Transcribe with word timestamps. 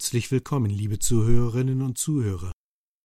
Herzlich 0.00 0.30
willkommen, 0.30 0.70
liebe 0.70 0.98
Zuhörerinnen 0.98 1.82
und 1.82 1.98
Zuhörer, 1.98 2.52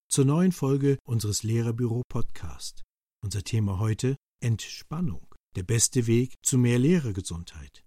zur 0.09 0.23
neuen 0.23 0.53
Folge 0.53 0.97
unseres 1.05 1.43
Lehrerbüro 1.43 2.03
Podcast. 2.07 2.85
Unser 3.21 3.43
Thema 3.43 3.79
heute 3.79 4.15
Entspannung, 4.41 5.27
der 5.57 5.63
beste 5.63 6.07
Weg 6.07 6.35
zu 6.41 6.57
mehr 6.57 6.79
Lehrergesundheit. 6.79 7.83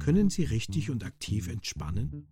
Können 0.00 0.28
Sie 0.28 0.42
richtig 0.42 0.90
und 0.90 1.04
aktiv 1.04 1.46
entspannen? 1.46 2.26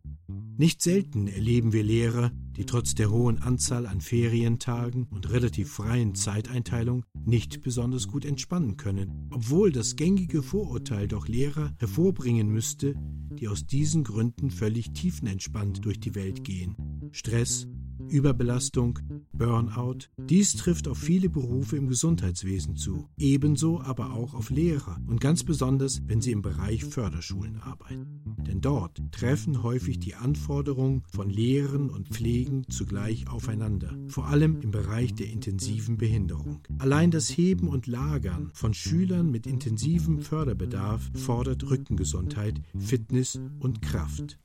Nicht 0.57 0.83
selten 0.83 1.29
erleben 1.29 1.73
wir 1.73 1.85
Lehrer, 1.85 2.33
die 2.57 2.67
trotz 2.67 2.97
der 2.97 3.11
hohen 3.11 3.39
Anzahl 3.39 3.87
an 3.87 4.01
Ferientagen 4.01 5.07
und 5.11 5.31
relativ 5.31 5.71
freien 5.71 6.17
Zeiteinteilung 6.17 7.05
nicht 7.25 7.63
besonders 7.63 8.09
gut 8.09 8.25
entspannen 8.25 8.77
können, 8.77 9.29
obwohl 9.31 9.71
das 9.73 9.97
gängige 9.97 10.43
Vorurteil 10.43 11.09
doch 11.09 11.29
Lehrer 11.29 11.73
hervorbringen 11.79 12.49
müsste, 12.49 12.95
die 13.41 13.49
aus 13.49 13.67
diesen 13.67 14.05
Gründen 14.05 14.51
völlig 14.51 14.93
tiefenentspannt 14.93 15.85
durch 15.85 16.01
die 16.01 16.15
Welt 16.15 16.45
gehen. 16.45 16.77
Stress, 17.13 17.67
Überbelastung, 18.09 18.99
Burnout. 19.33 20.09
Dies 20.19 20.55
trifft 20.57 20.89
auf 20.89 20.99
viele 20.99 21.29
Berufe 21.29 21.77
im 21.77 21.89
Gesundheitswesen 21.89 22.77
zu, 22.77 23.09
ebenso 23.17 23.81
aber 23.81 24.13
auch 24.13 24.35
auf 24.35 24.51
Lehrer 24.51 24.99
und 25.07 25.21
ganz 25.21 25.45
besonders, 25.45 26.03
wenn 26.07 26.21
sie 26.21 26.33
im 26.33 26.43
Bereich 26.43 26.85
Förderschulen 26.85 27.61
arbeiten. 27.61 28.37
Denn 28.47 28.61
dort 28.61 29.01
treffen 29.13 29.63
häufig 29.63 29.99
die 29.99 30.15
Anforderungen 30.15 31.03
von 31.13 31.31
Lehren 31.31 31.91
und 31.91 32.09
Pflegen 32.09 32.65
zugleich 32.69 33.29
aufeinander, 33.29 33.97
vor 34.09 34.29
allem 34.29 34.61
im 34.61 34.71
Bereich 34.71 35.15
der 35.15 35.31
intensiven 35.31 35.97
Behinderung. 35.97 36.61
Allein 36.79 37.11
das 37.11 37.29
Heben 37.29 37.69
und 37.69 37.87
Lagern 37.87 38.51
von 38.55 38.75
Schülern 38.75 39.31
mit 39.31 39.47
intensivem 39.47 40.21
Förderbedarf 40.21 41.11
fordert 41.15 41.69
Rückengesundheit, 41.71 42.61
Fitness 42.79 43.41
und 43.59 43.83
Kraft. 43.83 44.39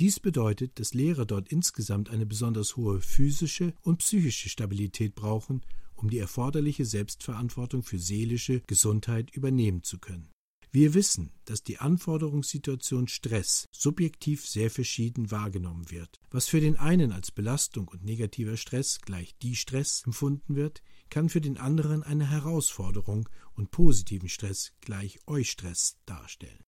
Dies 0.00 0.18
bedeutet, 0.18 0.80
dass 0.80 0.92
Lehrer 0.92 1.24
dort 1.24 1.48
insgesamt 1.48 2.10
eine 2.10 2.26
besonders 2.26 2.76
hohe 2.76 3.00
physische 3.00 3.74
und 3.82 3.98
psychische 3.98 4.48
Stabilität 4.48 5.14
brauchen, 5.14 5.62
um 5.94 6.10
die 6.10 6.18
erforderliche 6.18 6.84
Selbstverantwortung 6.84 7.84
für 7.84 7.98
seelische 7.98 8.60
Gesundheit 8.66 9.30
übernehmen 9.30 9.84
zu 9.84 9.98
können. 9.98 10.30
Wir 10.72 10.92
wissen, 10.94 11.30
dass 11.44 11.62
die 11.62 11.78
Anforderungssituation 11.78 13.06
Stress 13.06 13.68
subjektiv 13.70 14.44
sehr 14.44 14.72
verschieden 14.72 15.30
wahrgenommen 15.30 15.88
wird. 15.92 16.18
Was 16.32 16.48
für 16.48 16.60
den 16.60 16.76
einen 16.76 17.12
als 17.12 17.30
Belastung 17.30 17.86
und 17.86 18.04
negativer 18.04 18.56
Stress 18.56 18.98
gleich 19.00 19.36
die 19.38 19.54
Stress 19.54 20.02
empfunden 20.04 20.56
wird, 20.56 20.82
kann 21.10 21.28
für 21.28 21.40
den 21.40 21.58
anderen 21.58 22.02
eine 22.02 22.28
Herausforderung 22.28 23.28
und 23.54 23.70
positiven 23.70 24.28
Stress 24.28 24.72
gleich 24.80 25.20
Eustress 25.28 25.96
darstellen. 26.06 26.64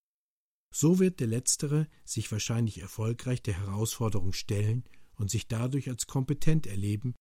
So 0.79 0.99
wird 0.99 1.21
der 1.21 1.27
Letztere 1.27 1.89
sich 2.05 2.31
wahrscheinlich 2.31 2.83
erfolgreich 2.83 3.43
der 3.43 3.55
Herausforderung 3.55 4.35
stellen 4.35 4.85
und 5.15 5.31
sich 5.31 5.49
dadurch 5.49 5.89
als 5.89 6.07
kompetent 6.07 6.67
erleben, 6.67 7.15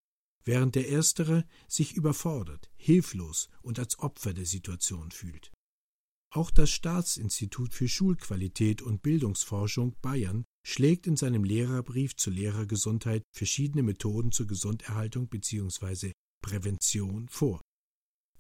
während 0.44 0.76
der 0.76 0.90
Erstere 0.90 1.48
sich 1.66 1.94
überfordert, 1.94 2.70
hilflos 2.76 3.48
und 3.62 3.80
als 3.80 3.98
Opfer 3.98 4.34
der 4.34 4.46
Situation 4.46 5.10
fühlt. 5.10 5.54
Auch 6.34 6.52
das 6.52 6.70
Staatsinstitut 6.70 7.74
für 7.74 7.88
Schulqualität 7.88 8.82
und 8.82 9.02
Bildungsforschung 9.02 9.96
Bayern 10.02 10.44
schlägt 10.68 11.08
in 11.08 11.16
seinem 11.16 11.46
Lehrerbrief 11.46 12.18
zur 12.18 12.34
Lehrergesundheit 12.34 13.24
verschiedene 13.34 13.84
Methoden 13.84 14.34
zur 14.34 14.48
Gesunderhaltung 14.48 15.30
bzw. 15.30 16.12
Prävention 16.42 17.30
vor. 17.30 17.62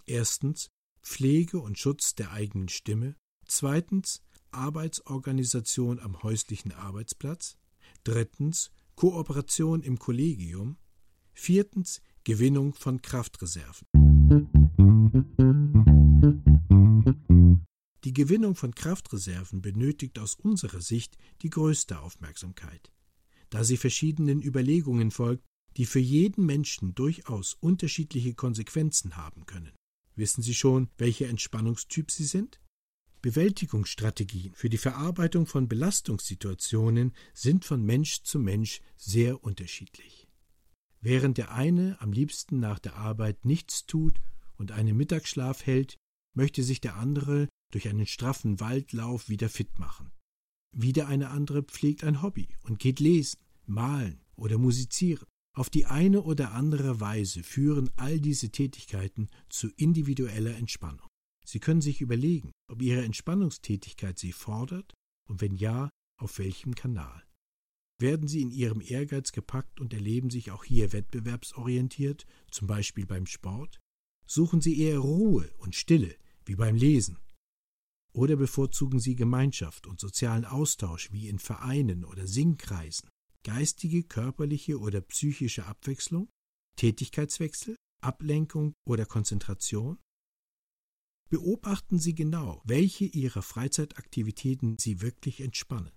Erstens 0.06 0.68
Pflege 1.02 1.62
und 1.62 1.80
Schutz 1.80 2.16
der 2.16 2.34
eigenen 2.34 2.68
Stimme, 2.68 3.16
zweitens 3.48 4.25
Arbeitsorganisation 4.56 6.00
am 6.00 6.24
häuslichen 6.24 6.72
Arbeitsplatz, 6.72 7.58
drittens 8.04 8.72
Kooperation 8.96 9.82
im 9.82 10.00
Kollegium, 10.00 10.78
viertens 11.34 12.02
Gewinnung 12.24 12.74
von 12.74 13.02
Kraftreserven. 13.02 13.88
Die 18.04 18.14
Gewinnung 18.14 18.56
von 18.56 18.74
Kraftreserven 18.74 19.62
benötigt 19.62 20.20
aus 20.20 20.36
unserer 20.36 20.82
Sicht 20.82 21.18
die 21.42 21.50
größte 21.50 22.00
Aufmerksamkeit, 22.00 22.92
da 23.50 23.64
sie 23.64 23.78
verschiedenen 23.78 24.42
Überlegungen 24.42 25.12
folgt, 25.12 25.44
die 25.78 25.86
für 25.86 26.00
jeden 26.00 26.46
Menschen 26.46 26.96
durchaus 26.96 27.56
unterschiedliche 27.60 28.34
Konsequenzen 28.34 29.18
haben 29.18 29.46
können. 29.46 29.74
Wissen 30.16 30.42
Sie 30.42 30.54
schon, 30.54 30.90
welcher 30.98 31.28
Entspannungstyp 31.28 32.10
Sie 32.10 32.24
sind? 32.24 32.62
Bewältigungsstrategien 33.26 34.54
für 34.54 34.70
die 34.70 34.78
Verarbeitung 34.78 35.48
von 35.48 35.68
Belastungssituationen 35.68 37.12
sind 37.34 37.66
von 37.66 37.84
Mensch 37.84 38.22
zu 38.22 38.38
Mensch 38.38 38.82
sehr 38.98 39.44
unterschiedlich. 39.44 40.28
Während 41.02 41.40
der 41.40 41.52
eine 41.52 42.00
am 42.02 42.14
liebsten 42.14 42.60
nach 42.60 42.78
der 42.78 42.98
Arbeit 42.98 43.44
nichts 43.44 43.88
tut 43.88 44.22
und 44.58 44.72
einen 44.72 44.96
Mittagsschlaf 44.96 45.66
hält, 45.66 45.96
möchte 46.36 46.62
sich 46.62 46.82
der 46.82 46.98
andere 46.98 47.50
durch 47.72 47.90
einen 47.90 48.06
straffen 48.06 48.60
Waldlauf 48.60 49.28
wieder 49.28 49.50
fit 49.50 49.80
machen. 49.80 50.12
Wieder 50.72 51.08
eine 51.08 51.32
andere 51.32 51.64
pflegt 51.64 52.04
ein 52.04 52.22
Hobby 52.22 52.50
und 52.62 52.78
geht 52.78 53.00
lesen, 53.00 53.40
malen 53.66 54.22
oder 54.36 54.60
musizieren. 54.60 55.26
Auf 55.56 55.72
die 55.72 55.88
eine 55.88 56.22
oder 56.22 56.52
andere 56.52 57.00
Weise 57.00 57.42
führen 57.42 57.90
all 57.96 58.20
diese 58.20 58.52
Tätigkeiten 58.52 59.30
zu 59.50 59.72
individueller 59.78 60.56
Entspannung. 60.56 61.10
Sie 61.46 61.60
können 61.60 61.82
sich 61.82 62.02
überlegen, 62.02 62.52
ob 62.68 62.82
Ihre 62.82 63.04
Entspannungstätigkeit 63.04 64.18
Sie 64.18 64.32
fordert 64.32 64.94
und 65.30 65.42
wenn 65.42 65.56
ja, 65.56 65.90
auf 66.18 66.40
welchem 66.40 66.76
Kanal. 66.76 67.24
Werden 68.00 68.28
Sie 68.28 68.42
in 68.42 68.52
Ihrem 68.52 68.82
Ehrgeiz 68.82 69.32
gepackt 69.32 69.80
und 69.80 69.94
erleben 69.94 70.30
sich 70.30 70.52
auch 70.52 70.64
hier 70.64 70.92
wettbewerbsorientiert, 70.92 72.26
zum 72.52 72.68
Beispiel 72.68 73.06
beim 73.06 73.26
Sport? 73.26 73.80
Suchen 74.28 74.60
Sie 74.60 74.80
eher 74.80 75.00
Ruhe 75.00 75.54
und 75.58 75.76
Stille, 75.76 76.16
wie 76.46 76.56
beim 76.56 76.76
Lesen? 76.76 77.20
Oder 78.12 78.36
bevorzugen 78.38 79.00
Sie 79.00 79.16
Gemeinschaft 79.16 79.88
und 79.88 80.00
sozialen 80.00 80.46
Austausch 80.46 81.12
wie 81.12 81.28
in 81.28 81.40
Vereinen 81.40 82.06
oder 82.06 82.28
Singkreisen? 82.28 83.10
Geistige, 83.44 84.04
körperliche 84.04 84.80
oder 84.80 85.02
psychische 85.02 85.66
Abwechslung? 85.66 86.30
Tätigkeitswechsel? 86.78 87.76
Ablenkung 88.02 88.74
oder 88.86 89.06
Konzentration? 89.06 90.00
Beobachten 91.30 92.00
Sie 92.00 92.14
genau, 92.14 92.62
welche 92.66 93.06
Ihrer 93.06 93.42
Freizeitaktivitäten 93.42 94.78
Sie 94.80 95.02
wirklich 95.02 95.42
entspannen. 95.42 95.92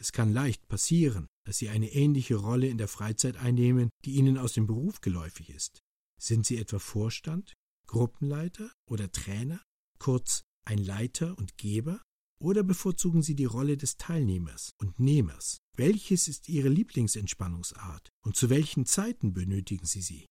Es 0.00 0.12
kann 0.12 0.32
leicht 0.32 0.68
passieren, 0.68 1.26
dass 1.44 1.58
Sie 1.58 1.68
eine 1.68 1.92
ähnliche 1.92 2.36
Rolle 2.36 2.68
in 2.68 2.78
der 2.78 2.86
Freizeit 2.86 3.36
einnehmen, 3.36 3.90
die 4.04 4.12
Ihnen 4.12 4.38
aus 4.38 4.52
dem 4.52 4.66
Beruf 4.66 5.00
geläufig 5.00 5.50
ist. 5.50 5.80
Sind 6.20 6.46
Sie 6.46 6.58
etwa 6.58 6.78
Vorstand, 6.78 7.54
Gruppenleiter 7.88 8.72
oder 8.88 9.10
Trainer, 9.10 9.60
kurz 9.98 10.42
ein 10.64 10.78
Leiter 10.78 11.36
und 11.38 11.56
Geber? 11.56 12.00
Oder 12.40 12.62
bevorzugen 12.62 13.22
Sie 13.22 13.34
die 13.34 13.46
Rolle 13.46 13.76
des 13.76 13.96
Teilnehmers 13.96 14.70
und 14.78 15.00
Nehmers? 15.00 15.58
Welches 15.76 16.28
ist 16.28 16.48
Ihre 16.48 16.68
Lieblingsentspannungsart 16.68 18.10
und 18.24 18.36
zu 18.36 18.48
welchen 18.48 18.86
Zeiten 18.86 19.32
benötigen 19.32 19.86
Sie 19.86 20.02
sie? 20.02 20.26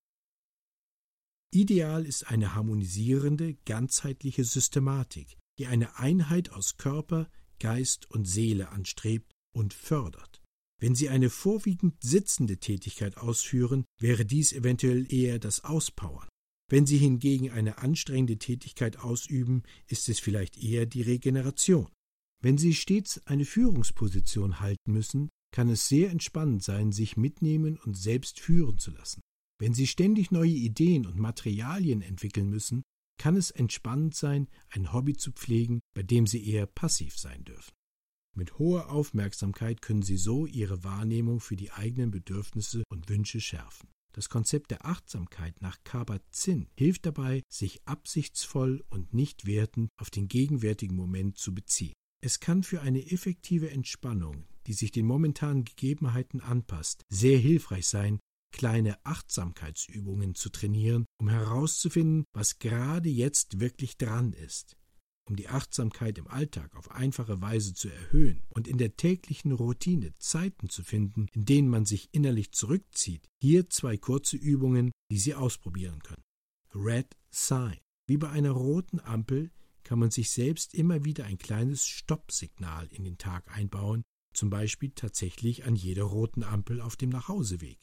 Ideal 1.53 2.05
ist 2.05 2.27
eine 2.27 2.55
harmonisierende, 2.55 3.55
ganzheitliche 3.65 4.43
Systematik, 4.43 5.37
die 5.57 5.67
eine 5.67 5.97
Einheit 5.97 6.51
aus 6.51 6.77
Körper, 6.77 7.29
Geist 7.59 8.09
und 8.11 8.25
Seele 8.25 8.69
anstrebt 8.69 9.31
und 9.55 9.73
fördert. 9.73 10.41
Wenn 10.79 10.93
Sie 10.93 11.09
eine 11.09 11.29
vorwiegend 11.29 11.95
sitzende 12.03 12.57
Tätigkeit 12.57 13.17
ausführen, 13.17 13.85
wäre 13.99 14.25
dies 14.25 14.53
eventuell 14.53 15.11
eher 15.11 15.39
das 15.39 15.63
Auspowern. 15.63 16.29
Wenn 16.69 16.85
Sie 16.85 16.97
hingegen 16.97 17.49
eine 17.49 17.77
anstrengende 17.79 18.37
Tätigkeit 18.37 18.97
ausüben, 18.97 19.63
ist 19.87 20.09
es 20.09 20.19
vielleicht 20.19 20.57
eher 20.57 20.85
die 20.85 21.01
Regeneration. 21.01 21.89
Wenn 22.43 22.57
Sie 22.57 22.75
stets 22.75 23.25
eine 23.25 23.45
Führungsposition 23.45 24.59
halten 24.59 24.91
müssen, 24.91 25.29
kann 25.51 25.69
es 25.69 25.87
sehr 25.87 26.11
entspannend 26.11 26.61
sein, 26.61 26.91
sich 26.91 27.17
mitnehmen 27.17 27.79
und 27.79 27.97
selbst 27.97 28.39
führen 28.39 28.77
zu 28.77 28.91
lassen. 28.91 29.21
Wenn 29.59 29.73
Sie 29.73 29.87
ständig 29.87 30.31
neue 30.31 30.51
Ideen 30.51 31.05
und 31.05 31.17
Materialien 31.17 32.01
entwickeln 32.01 32.49
müssen, 32.49 32.83
kann 33.17 33.35
es 33.35 33.49
entspannend 33.49 34.15
sein, 34.15 34.47
ein 34.69 34.93
Hobby 34.93 35.15
zu 35.15 35.31
pflegen, 35.31 35.79
bei 35.95 36.03
dem 36.03 36.27
Sie 36.27 36.47
eher 36.47 36.67
passiv 36.67 37.17
sein 37.17 37.43
dürfen. 37.43 37.73
Mit 38.35 38.59
hoher 38.59 38.91
Aufmerksamkeit 38.91 39.81
können 39.81 40.03
Sie 40.03 40.17
so 40.17 40.45
Ihre 40.45 40.83
Wahrnehmung 40.83 41.39
für 41.39 41.55
die 41.55 41.71
eigenen 41.71 42.11
Bedürfnisse 42.11 42.83
und 42.89 43.09
Wünsche 43.09 43.41
schärfen. 43.41 43.89
Das 44.13 44.29
Konzept 44.29 44.69
der 44.71 44.85
Achtsamkeit 44.85 45.61
nach 45.61 45.83
Kabat-Zinn 45.83 46.67
hilft 46.75 47.07
dabei, 47.07 47.43
sich 47.49 47.87
absichtsvoll 47.87 48.83
und 48.89 49.13
nicht 49.13 49.45
wertend 49.45 49.89
auf 49.97 50.11
den 50.11 50.27
gegenwärtigen 50.27 50.95
Moment 50.95 51.37
zu 51.37 51.53
beziehen. 51.53 51.93
Es 52.21 52.39
kann 52.39 52.63
für 52.63 52.81
eine 52.81 53.11
effektive 53.11 53.69
Entspannung, 53.69 54.45
die 54.65 54.73
sich 54.73 54.91
den 54.91 55.05
momentanen 55.05 55.65
Gegebenheiten 55.65 56.41
anpasst, 56.41 57.03
sehr 57.09 57.37
hilfreich 57.37 57.87
sein, 57.87 58.19
kleine 58.51 58.97
Achtsamkeitsübungen 59.05 60.35
zu 60.35 60.49
trainieren, 60.49 61.05
um 61.19 61.29
herauszufinden, 61.29 62.25
was 62.33 62.59
gerade 62.59 63.09
jetzt 63.09 63.59
wirklich 63.59 63.97
dran 63.97 64.33
ist. 64.33 64.77
um 65.29 65.35
die 65.35 65.49
Achtsamkeit 65.49 66.17
im 66.17 66.27
Alltag 66.27 66.75
auf 66.75 66.91
einfache 66.91 67.41
Weise 67.41 67.73
zu 67.73 67.89
erhöhen 67.89 68.41
und 68.49 68.67
in 68.67 68.77
der 68.77 68.95
täglichen 68.95 69.51
Routine 69.51 70.13
Zeiten 70.17 70.69
zu 70.69 70.83
finden, 70.83 71.27
in 71.33 71.45
denen 71.45 71.69
man 71.69 71.85
sich 71.85 72.09
innerlich 72.13 72.51
zurückzieht, 72.53 73.27
hier 73.41 73.69
zwei 73.69 73.97
kurze 73.97 74.37
Übungen, 74.37 74.91
die 75.11 75.17
Sie 75.17 75.35
ausprobieren 75.35 75.99
können. 75.99 76.23
Red 76.73 77.15
Sign. 77.29 77.77
Wie 78.07 78.17
bei 78.17 78.29
einer 78.29 78.51
roten 78.51 78.99
Ampel 79.01 79.51
kann 79.83 79.99
man 79.99 80.11
sich 80.11 80.31
selbst 80.31 80.73
immer 80.73 81.03
wieder 81.05 81.25
ein 81.25 81.37
kleines 81.37 81.85
Stoppsignal 81.85 82.87
in 82.87 83.03
den 83.03 83.17
Tag 83.17 83.55
einbauen, 83.55 84.03
zum 84.33 84.49
Beispiel 84.49 84.91
tatsächlich 84.91 85.65
an 85.65 85.75
jeder 85.75 86.03
roten 86.03 86.43
Ampel 86.43 86.81
auf 86.81 86.95
dem 86.95 87.09
Nachhauseweg. 87.09 87.79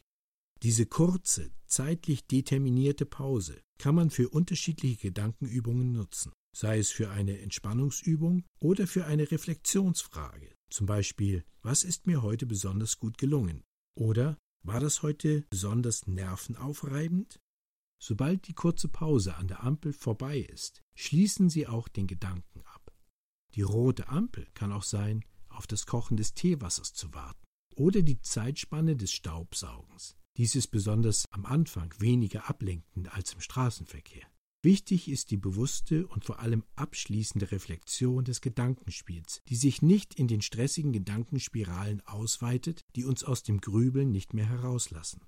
Diese 0.64 0.87
kurze, 0.87 1.52
zeitlich 1.66 2.26
determinierte 2.26 3.06
Pause 3.06 3.61
kann 3.78 3.94
man 3.94 4.11
für 4.11 4.28
unterschiedliche 4.31 4.96
Gedankenübungen 4.96 5.93
nutzen 5.93 6.32
sei 6.55 6.78
es 6.78 6.90
für 6.90 7.11
eine 7.11 7.40
Entspannungsübung 7.40 8.44
oder 8.61 8.87
für 8.87 9.05
eine 9.06 9.31
Reflexionsfrage, 9.31 10.55
zum 10.70 10.87
Beispiel, 10.87 11.44
was 11.62 11.82
ist 11.82 12.06
mir 12.06 12.22
heute 12.22 12.46
besonders 12.46 12.99
gut 12.99 13.19
gelungen? 13.19 13.64
Oder 13.96 14.38
war 14.62 14.81
das 14.81 15.02
heute 15.02 15.44
besonders 15.50 16.06
nervenaufreibend? 16.06 17.40
Sobald 18.00 18.46
die 18.49 18.55
kurze 18.55 18.88
Pause 18.88 19.37
an 19.37 19.49
der 19.49 19.64
Ampel 19.64 19.93
vorbei 19.93 20.38
ist, 20.38 20.82
schließen 20.94 21.49
Sie 21.49 21.66
auch 21.66 21.88
den 21.88 22.06
Gedanken 22.06 22.61
ab. 22.62 22.93
Die 23.55 23.62
rote 23.62 24.08
Ampel 24.08 24.46
kann 24.55 24.72
auch 24.72 24.82
sein, 24.82 25.25
auf 25.49 25.66
das 25.66 25.87
Kochen 25.87 26.16
des 26.16 26.34
Teewassers 26.34 26.93
zu 26.93 27.12
warten 27.14 27.44
oder 27.76 28.02
die 28.02 28.20
Zeitspanne 28.20 28.96
des 28.96 29.12
Staubsaugens. 29.12 30.16
Dies 30.36 30.56
ist 30.56 30.69
besonders 30.69 31.26
am 31.31 31.46
Anfang 31.46 31.94
weniger 31.98 32.48
ablenkend 32.48 33.12
als 33.12 33.34
im 33.34 33.40
Straßenverkehr. 33.40 34.26
Wichtig 34.64 35.08
ist 35.08 35.31
die 35.31 35.36
bewusste 35.36 36.06
und 36.06 36.25
vor 36.25 36.40
allem 36.40 36.64
abschließende 36.75 37.52
Reflexion 37.52 38.25
des 38.25 38.40
Gedankenspiels, 38.40 39.42
die 39.48 39.56
sich 39.56 39.82
nicht 39.82 40.14
in 40.14 40.26
den 40.26 40.40
stressigen 40.40 40.92
Gedankenspiralen 40.92 42.00
ausweitet, 42.06 42.81
die 42.96 43.04
uns 43.04 43.22
aus 43.25 43.42
dem 43.42 43.60
Grübeln 43.60 44.10
nicht 44.10 44.32
mehr 44.32 44.48
herauslassen. 44.48 45.20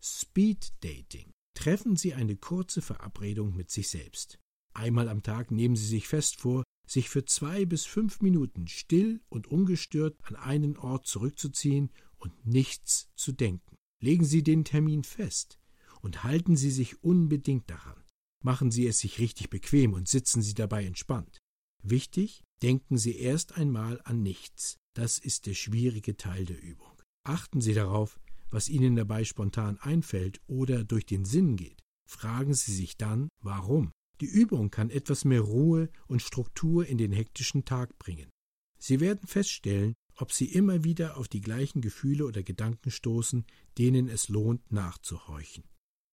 Speed 0.00 0.72
Dating. 0.80 1.32
Treffen 1.54 1.96
Sie 1.96 2.14
eine 2.14 2.36
kurze 2.36 2.82
Verabredung 2.82 3.56
mit 3.56 3.70
sich 3.70 3.88
selbst. 3.88 4.38
Einmal 4.72 5.08
am 5.08 5.22
Tag 5.22 5.50
nehmen 5.50 5.74
Sie 5.74 5.86
sich 5.86 6.06
fest 6.06 6.36
vor, 6.36 6.62
sich 6.86 7.08
für 7.08 7.24
zwei 7.24 7.64
bis 7.64 7.84
fünf 7.84 8.20
Minuten 8.20 8.68
still 8.68 9.20
und 9.28 9.48
ungestört 9.48 10.16
an 10.22 10.36
einen 10.36 10.76
Ort 10.76 11.06
zurückzuziehen 11.06 11.90
und 12.18 12.46
nichts 12.46 13.10
zu 13.16 13.32
denken. 13.32 13.75
Legen 14.06 14.24
Sie 14.24 14.44
den 14.44 14.64
Termin 14.64 15.02
fest 15.02 15.58
und 16.00 16.22
halten 16.22 16.54
Sie 16.54 16.70
sich 16.70 17.02
unbedingt 17.02 17.68
daran. 17.68 18.04
Machen 18.40 18.70
Sie 18.70 18.86
es 18.86 19.00
sich 19.00 19.18
richtig 19.18 19.50
bequem 19.50 19.94
und 19.94 20.06
sitzen 20.06 20.42
Sie 20.42 20.54
dabei 20.54 20.84
entspannt. 20.84 21.40
Wichtig, 21.82 22.44
denken 22.62 22.98
Sie 22.98 23.18
erst 23.18 23.56
einmal 23.56 24.00
an 24.04 24.22
nichts. 24.22 24.76
Das 24.94 25.18
ist 25.18 25.46
der 25.46 25.54
schwierige 25.54 26.16
Teil 26.16 26.44
der 26.44 26.62
Übung. 26.62 27.02
Achten 27.24 27.60
Sie 27.60 27.74
darauf, 27.74 28.20
was 28.48 28.68
Ihnen 28.68 28.94
dabei 28.94 29.24
spontan 29.24 29.76
einfällt 29.78 30.40
oder 30.46 30.84
durch 30.84 31.06
den 31.06 31.24
Sinn 31.24 31.56
geht. 31.56 31.82
Fragen 32.08 32.54
Sie 32.54 32.72
sich 32.72 32.96
dann, 32.96 33.28
warum. 33.40 33.90
Die 34.20 34.26
Übung 34.26 34.70
kann 34.70 34.88
etwas 34.88 35.24
mehr 35.24 35.40
Ruhe 35.40 35.90
und 36.06 36.22
Struktur 36.22 36.86
in 36.86 36.96
den 36.96 37.10
hektischen 37.10 37.64
Tag 37.64 37.98
bringen. 37.98 38.30
Sie 38.78 39.00
werden 39.00 39.26
feststellen, 39.26 39.94
ob 40.16 40.32
Sie 40.32 40.46
immer 40.46 40.84
wieder 40.84 41.16
auf 41.16 41.28
die 41.28 41.40
gleichen 41.40 41.80
Gefühle 41.80 42.26
oder 42.26 42.42
Gedanken 42.42 42.90
stoßen, 42.90 43.44
denen 43.78 44.08
es 44.08 44.28
lohnt 44.28 44.72
nachzuhorchen. 44.72 45.64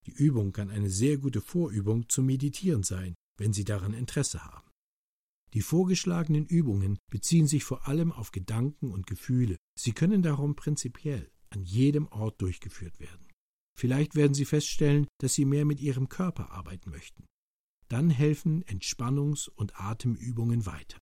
Die 0.05 0.11
Übung 0.11 0.51
kann 0.51 0.69
eine 0.69 0.89
sehr 0.89 1.17
gute 1.17 1.41
Vorübung 1.41 2.09
zum 2.09 2.25
Meditieren 2.25 2.83
sein, 2.83 3.15
wenn 3.37 3.53
Sie 3.53 3.63
daran 3.63 3.93
Interesse 3.93 4.43
haben. 4.43 4.69
Die 5.53 5.61
vorgeschlagenen 5.61 6.45
Übungen 6.45 6.97
beziehen 7.11 7.47
sich 7.47 7.63
vor 7.63 7.87
allem 7.87 8.11
auf 8.11 8.31
Gedanken 8.31 8.91
und 8.91 9.07
Gefühle. 9.07 9.57
Sie 9.79 9.93
können 9.93 10.23
darum 10.23 10.55
prinzipiell 10.55 11.29
an 11.49 11.63
jedem 11.63 12.07
Ort 12.07 12.41
durchgeführt 12.41 12.99
werden. 12.99 13.27
Vielleicht 13.77 14.15
werden 14.15 14.33
Sie 14.33 14.45
feststellen, 14.45 15.07
dass 15.19 15.35
Sie 15.35 15.45
mehr 15.45 15.65
mit 15.65 15.79
Ihrem 15.79 16.09
Körper 16.09 16.51
arbeiten 16.51 16.89
möchten. 16.89 17.25
Dann 17.87 18.09
helfen 18.09 18.63
Entspannungs- 18.63 19.49
und 19.49 19.79
Atemübungen 19.79 20.65
weiter. 20.65 20.97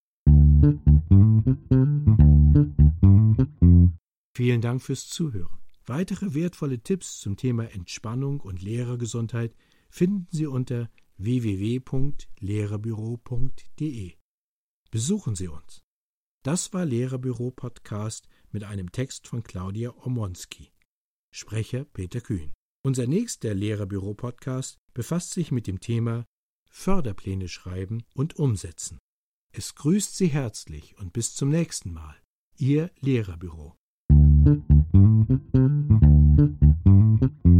Vielen 4.42 4.60
Dank 4.60 4.82
fürs 4.82 5.08
Zuhören. 5.08 5.62
Weitere 5.86 6.34
wertvolle 6.34 6.82
Tipps 6.82 7.20
zum 7.20 7.38
Thema 7.38 7.72
Entspannung 7.76 8.40
und 8.40 8.64
Lehrergesundheit 8.64 9.54
finden 9.88 10.26
Sie 10.32 10.48
unter 10.48 10.90
www.lehrerbüro.de. 11.18 14.14
Besuchen 14.90 15.36
Sie 15.36 15.48
uns. 15.48 15.84
Das 16.42 16.74
war 16.74 16.86
Lehrerbüro 16.86 17.52
Podcast 17.52 18.28
mit 18.50 18.64
einem 18.64 18.92
Text 18.92 19.28
von 19.28 19.44
Claudia 19.44 19.94
Omonski. 19.96 20.72
Sprecher 21.32 21.86
Peter 21.86 22.20
Kühn. 22.20 22.52
Unser 22.84 23.06
nächster 23.06 23.54
Lehrerbüro 23.54 24.16
Podcast 24.16 24.80
befasst 24.96 25.34
sich 25.34 25.52
mit 25.52 25.68
dem 25.68 25.80
Thema 25.80 26.26
Förderpläne 26.68 27.48
schreiben 27.48 28.02
und 28.16 28.38
umsetzen. 28.38 28.98
Es 29.54 29.76
grüßt 29.76 30.18
Sie 30.18 30.30
herzlich 30.30 30.98
und 30.98 31.14
bis 31.14 31.36
zum 31.36 31.50
nächsten 31.50 31.94
Mal. 31.94 32.20
Ihr 32.58 32.90
Lehrerbüro. 33.02 33.78
Thank 34.44 34.64
you. 37.46 37.51